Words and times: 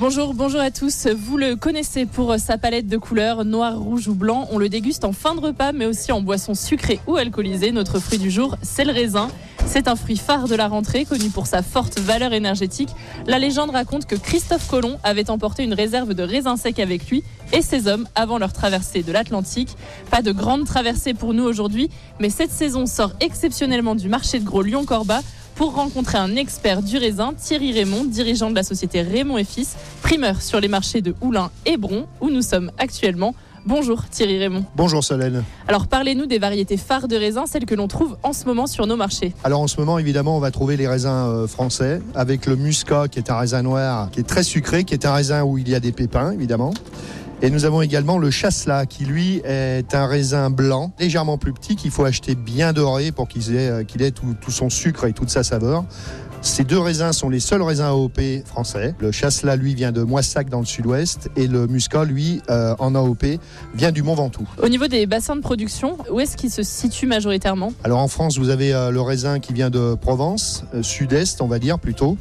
Bonjour, 0.00 0.34
bonjour 0.34 0.60
à 0.60 0.72
tous. 0.72 1.06
Vous 1.06 1.36
le 1.36 1.54
connaissez 1.54 2.04
pour 2.04 2.36
sa 2.36 2.58
palette 2.58 2.88
de 2.88 2.96
couleurs 2.96 3.44
noir, 3.44 3.78
rouge 3.78 4.08
ou 4.08 4.14
blanc. 4.16 4.48
On 4.50 4.58
le 4.58 4.68
déguste 4.68 5.04
en 5.04 5.12
fin 5.12 5.36
de 5.36 5.40
repas, 5.40 5.70
mais 5.70 5.86
aussi 5.86 6.10
en 6.10 6.20
boisson 6.20 6.56
sucrée 6.56 6.98
ou 7.06 7.14
alcoolisée. 7.14 7.70
Notre 7.70 8.00
fruit 8.00 8.18
du 8.18 8.28
jour, 8.28 8.56
c'est 8.60 8.84
le 8.84 8.92
raisin. 8.92 9.30
C'est 9.66 9.86
un 9.86 9.94
fruit 9.94 10.16
phare 10.16 10.48
de 10.48 10.56
la 10.56 10.66
rentrée, 10.66 11.04
connu 11.04 11.28
pour 11.28 11.46
sa 11.46 11.62
forte 11.62 12.00
valeur 12.00 12.32
énergétique. 12.32 12.88
La 13.28 13.38
légende 13.38 13.70
raconte 13.70 14.06
que 14.06 14.16
Christophe 14.16 14.66
Colomb 14.66 14.98
avait 15.04 15.30
emporté 15.30 15.62
une 15.62 15.74
réserve 15.74 16.12
de 16.14 16.24
raisins 16.24 16.56
secs 16.56 16.80
avec 16.80 17.08
lui 17.08 17.22
et 17.52 17.62
ses 17.62 17.86
hommes 17.86 18.08
avant 18.16 18.38
leur 18.38 18.52
traversée 18.52 19.04
de 19.04 19.12
l'Atlantique. 19.12 19.76
Pas 20.10 20.22
de 20.22 20.32
grande 20.32 20.64
traversée 20.64 21.14
pour 21.14 21.34
nous 21.34 21.44
aujourd'hui, 21.44 21.88
mais 22.18 22.30
cette 22.30 22.50
saison 22.50 22.86
sort 22.86 23.12
exceptionnellement 23.20 23.94
du 23.94 24.08
marché 24.08 24.40
de 24.40 24.44
gros 24.44 24.62
Lyon-Corba 24.62 25.20
pour 25.58 25.74
rencontrer 25.74 26.18
un 26.18 26.36
expert 26.36 26.82
du 26.84 26.98
raisin, 26.98 27.32
Thierry 27.36 27.72
Raymond, 27.72 28.04
dirigeant 28.04 28.48
de 28.48 28.54
la 28.54 28.62
société 28.62 29.02
Raymond 29.02 29.38
et 29.38 29.44
Fils, 29.44 29.74
primeur 30.02 30.40
sur 30.40 30.60
les 30.60 30.68
marchés 30.68 31.00
de 31.00 31.16
Oulin 31.20 31.50
et 31.66 31.76
Bron, 31.76 32.06
où 32.20 32.30
nous 32.30 32.42
sommes 32.42 32.70
actuellement. 32.78 33.34
Bonjour 33.66 34.04
Thierry 34.08 34.38
Raymond. 34.38 34.64
Bonjour 34.76 35.02
Solène. 35.02 35.42
Alors 35.66 35.88
parlez-nous 35.88 36.26
des 36.26 36.38
variétés 36.38 36.76
phares 36.76 37.08
de 37.08 37.16
raisins, 37.16 37.42
celles 37.46 37.66
que 37.66 37.74
l'on 37.74 37.88
trouve 37.88 38.16
en 38.22 38.32
ce 38.32 38.44
moment 38.44 38.68
sur 38.68 38.86
nos 38.86 38.94
marchés. 38.94 39.34
Alors 39.42 39.60
en 39.60 39.66
ce 39.66 39.80
moment, 39.80 39.98
évidemment, 39.98 40.36
on 40.36 40.40
va 40.40 40.52
trouver 40.52 40.76
les 40.76 40.86
raisins 40.86 41.26
euh, 41.26 41.48
français, 41.48 42.00
avec 42.14 42.46
le 42.46 42.54
muscat 42.54 43.08
qui 43.08 43.18
est 43.18 43.28
un 43.28 43.36
raisin 43.36 43.62
noir, 43.62 44.12
qui 44.12 44.20
est 44.20 44.28
très 44.28 44.44
sucré, 44.44 44.84
qui 44.84 44.94
est 44.94 45.06
un 45.06 45.12
raisin 45.12 45.42
où 45.42 45.58
il 45.58 45.68
y 45.68 45.74
a 45.74 45.80
des 45.80 45.90
pépins, 45.90 46.30
évidemment. 46.30 46.72
Et 47.40 47.50
nous 47.50 47.64
avons 47.64 47.82
également 47.82 48.18
le 48.18 48.30
chasselas 48.30 48.86
qui 48.86 49.04
lui 49.04 49.40
est 49.44 49.94
un 49.94 50.06
raisin 50.06 50.50
blanc, 50.50 50.92
légèrement 50.98 51.38
plus 51.38 51.52
petit, 51.52 51.76
qu'il 51.76 51.92
faut 51.92 52.04
acheter 52.04 52.34
bien 52.34 52.72
doré 52.72 53.12
pour 53.12 53.28
qu'il 53.28 53.54
ait, 53.54 53.70
euh, 53.70 53.84
ait 54.00 54.10
tout, 54.10 54.34
tout 54.40 54.50
son 54.50 54.70
sucre 54.70 55.04
et 55.04 55.12
toute 55.12 55.30
sa 55.30 55.44
saveur. 55.44 55.84
Ces 56.40 56.62
deux 56.62 56.78
raisins 56.78 57.12
sont 57.12 57.28
les 57.28 57.40
seuls 57.40 57.62
raisins 57.62 57.84
AOP 57.84 58.20
français. 58.44 58.94
Le 59.00 59.10
chasselas, 59.10 59.56
lui, 59.56 59.74
vient 59.74 59.90
de 59.92 60.02
Moissac 60.02 60.48
dans 60.48 60.60
le 60.60 60.66
sud-ouest 60.66 61.30
et 61.36 61.48
le 61.48 61.66
muscat, 61.66 62.04
lui, 62.04 62.40
euh, 62.48 62.76
en 62.78 62.94
AOP, 62.94 63.24
vient 63.74 63.90
du 63.90 64.02
Mont 64.02 64.14
Ventoux. 64.14 64.48
Au 64.62 64.68
niveau 64.68 64.86
des 64.86 65.06
bassins 65.06 65.34
de 65.34 65.40
production, 65.40 65.98
où 66.10 66.20
est-ce 66.20 66.36
qu'ils 66.36 66.50
se 66.50 66.62
situent 66.62 67.06
majoritairement? 67.06 67.72
Alors 67.82 67.98
en 67.98 68.08
France, 68.08 68.38
vous 68.38 68.50
avez 68.50 68.72
euh, 68.72 68.90
le 68.90 69.00
raisin 69.00 69.40
qui 69.40 69.52
vient 69.52 69.70
de 69.70 69.94
Provence, 69.94 70.64
euh, 70.74 70.82
sud-est, 70.82 71.40
on 71.40 71.48
va 71.48 71.58
dire 71.58 71.78
plutôt. 71.78 72.16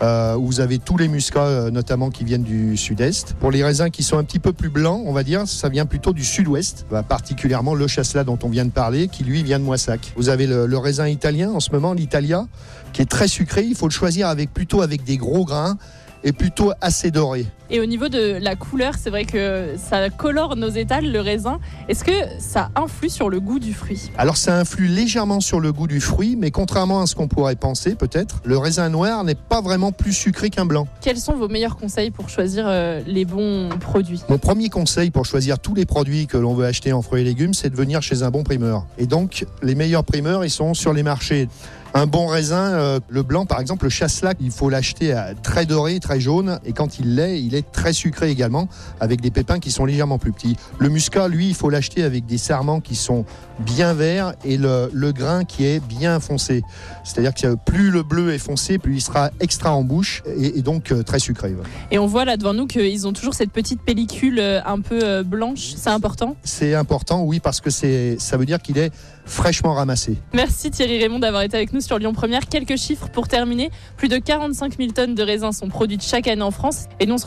Euh, 0.00 0.36
où 0.36 0.46
vous 0.46 0.60
avez 0.60 0.78
tous 0.78 0.96
les 0.96 1.08
muscats, 1.08 1.46
euh, 1.46 1.70
notamment 1.72 2.10
qui 2.10 2.22
viennent 2.22 2.44
du 2.44 2.76
sud-est. 2.76 3.34
Pour 3.40 3.50
les 3.50 3.64
raisins 3.64 3.90
qui 3.90 4.04
sont 4.04 4.16
un 4.16 4.22
petit 4.22 4.38
peu 4.38 4.52
plus 4.52 4.68
blancs, 4.68 5.02
on 5.04 5.12
va 5.12 5.24
dire, 5.24 5.48
ça 5.48 5.68
vient 5.68 5.86
plutôt 5.86 6.12
du 6.12 6.24
sud-ouest, 6.24 6.86
Bah, 6.88 7.02
particulièrement 7.02 7.74
le 7.74 7.88
chasselas 7.88 8.22
dont 8.22 8.38
on 8.44 8.48
vient 8.48 8.64
de 8.64 8.70
parler, 8.70 9.08
qui 9.08 9.24
lui 9.24 9.42
vient 9.42 9.58
de 9.58 9.64
Moissac. 9.64 10.12
Vous 10.16 10.28
avez 10.28 10.46
le, 10.46 10.66
le 10.66 10.78
raisin 10.78 11.08
italien 11.08 11.50
en 11.50 11.58
ce 11.58 11.72
moment, 11.72 11.94
l'Italia, 11.94 12.46
qui 12.92 13.02
est 13.02 13.10
très 13.10 13.26
sucré. 13.26 13.64
Il 13.64 13.74
faut 13.74 13.88
le 13.88 13.92
choisir 13.92 14.28
avec 14.28 14.54
plutôt 14.54 14.82
avec 14.82 15.02
des 15.02 15.16
gros 15.16 15.44
grains 15.44 15.78
et 16.22 16.32
plutôt 16.32 16.70
assez 16.80 17.10
doré. 17.10 17.46
Et 17.70 17.80
au 17.80 17.84
niveau 17.84 18.08
de 18.08 18.38
la 18.40 18.56
couleur, 18.56 18.94
c'est 18.98 19.10
vrai 19.10 19.26
que 19.26 19.74
ça 19.76 20.08
colore 20.08 20.56
nos 20.56 20.70
étals, 20.70 21.12
le 21.12 21.20
raisin. 21.20 21.60
Est-ce 21.88 22.02
que 22.02 22.12
ça 22.38 22.70
influe 22.74 23.10
sur 23.10 23.28
le 23.28 23.40
goût 23.40 23.58
du 23.58 23.74
fruit 23.74 24.10
Alors 24.16 24.38
ça 24.38 24.58
influe 24.58 24.88
légèrement 24.88 25.40
sur 25.40 25.60
le 25.60 25.70
goût 25.70 25.86
du 25.86 26.00
fruit, 26.00 26.34
mais 26.34 26.50
contrairement 26.50 27.02
à 27.02 27.06
ce 27.06 27.14
qu'on 27.14 27.28
pourrait 27.28 27.56
penser 27.56 27.94
peut-être, 27.94 28.40
le 28.44 28.56
raisin 28.56 28.88
noir 28.88 29.22
n'est 29.22 29.34
pas 29.34 29.60
vraiment 29.60 29.92
plus 29.92 30.14
sucré 30.14 30.48
qu'un 30.48 30.64
blanc. 30.64 30.88
Quels 31.02 31.18
sont 31.18 31.34
vos 31.34 31.48
meilleurs 31.48 31.76
conseils 31.76 32.10
pour 32.10 32.30
choisir 32.30 32.64
euh, 32.66 33.02
les 33.06 33.26
bons 33.26 33.68
produits? 33.80 34.22
Mon 34.30 34.38
premier 34.38 34.70
conseil 34.70 35.10
pour 35.10 35.26
choisir 35.26 35.58
tous 35.58 35.74
les 35.74 35.84
produits 35.84 36.26
que 36.26 36.38
l'on 36.38 36.54
veut 36.54 36.64
acheter 36.64 36.94
en 36.94 37.02
fruits 37.02 37.20
et 37.20 37.24
légumes, 37.24 37.52
c'est 37.52 37.68
de 37.68 37.76
venir 37.76 38.00
chez 38.00 38.22
un 38.22 38.30
bon 38.30 38.44
primeur. 38.44 38.86
Et 38.96 39.06
donc, 39.06 39.44
les 39.62 39.74
meilleurs 39.74 40.04
primeurs, 40.04 40.42
ils 40.42 40.50
sont 40.50 40.72
sur 40.72 40.94
les 40.94 41.02
marchés. 41.02 41.48
Un 41.94 42.06
bon 42.06 42.26
raisin, 42.26 42.74
euh, 42.74 43.00
le 43.08 43.22
blanc 43.22 43.46
par 43.46 43.60
exemple, 43.60 43.84
le 43.84 43.90
chasselas, 43.90 44.34
il 44.40 44.50
faut 44.50 44.68
l'acheter 44.68 45.12
à 45.12 45.32
très 45.34 45.64
doré, 45.64 46.00
très 46.00 46.20
jaune, 46.20 46.60
et 46.66 46.72
quand 46.72 46.98
il 46.98 47.14
l'est, 47.14 47.40
il 47.40 47.54
est 47.54 47.57
très 47.62 47.92
sucré 47.92 48.30
également, 48.30 48.68
avec 49.00 49.20
des 49.20 49.30
pépins 49.30 49.58
qui 49.58 49.70
sont 49.70 49.84
légèrement 49.84 50.18
plus 50.18 50.32
petits. 50.32 50.56
Le 50.78 50.88
muscat, 50.88 51.28
lui, 51.28 51.48
il 51.48 51.54
faut 51.54 51.70
l'acheter 51.70 52.02
avec 52.02 52.26
des 52.26 52.38
sarments 52.38 52.80
qui 52.80 52.94
sont 52.94 53.24
bien 53.60 53.94
verts 53.94 54.34
et 54.44 54.56
le, 54.56 54.90
le 54.92 55.12
grain 55.12 55.44
qui 55.44 55.64
est 55.64 55.84
bien 55.84 56.20
foncé. 56.20 56.62
C'est-à-dire 57.04 57.34
que 57.34 57.54
plus 57.54 57.90
le 57.90 58.02
bleu 58.02 58.32
est 58.32 58.38
foncé, 58.38 58.78
plus 58.78 58.96
il 58.96 59.00
sera 59.00 59.30
extra 59.40 59.74
en 59.74 59.82
bouche 59.82 60.22
et, 60.36 60.58
et 60.58 60.62
donc 60.62 60.92
euh, 60.92 61.02
très 61.02 61.18
sucré. 61.18 61.52
voilà. 61.52 61.68
Et 61.90 61.98
on 61.98 62.06
voit 62.06 62.24
là 62.24 62.36
devant 62.36 62.54
nous 62.54 62.66
qu'ils 62.66 63.06
ont 63.06 63.12
toujours 63.12 63.34
cette 63.34 63.50
petite 63.50 63.80
pellicule 63.82 64.38
euh, 64.38 64.60
un 64.64 64.80
peu 64.80 65.00
euh, 65.02 65.22
blanche. 65.22 65.74
C'est 65.76 65.90
important? 65.90 66.36
C'est 66.42 66.74
important, 66.74 67.22
oui, 67.24 67.40
parce 67.40 67.60
que 67.60 67.70
ça 67.70 68.36
veut 68.36 68.46
dire 68.46 68.60
qu'il 68.60 68.78
est 68.78 68.92
fraîchement 69.26 69.74
ramassé. 69.74 70.16
Merci 70.32 70.70
Thierry 70.70 70.98
Raymond 70.98 71.18
d'avoir 71.18 71.42
été 71.42 71.56
avec 71.56 71.72
nous 71.72 71.80
sur 71.80 71.98
Lyon 71.98 72.12
Première. 72.12 72.46
Quelques 72.46 72.76
chiffres 72.76 73.08
pour 73.10 73.28
terminer. 73.28 73.70
Plus 73.96 74.08
de 74.08 74.16
45 74.16 74.78
000 74.78 74.92
tonnes 74.92 75.14
de 75.14 75.22
raisins 75.22 75.52
sont 75.52 75.68
produites 75.68 76.02
chaque 76.02 76.28
année 76.28 76.42
en 76.42 76.50
France. 76.50 76.86
Et 76.98 77.06
nous, 77.06 77.14
on 77.14 77.18
se 77.18 77.26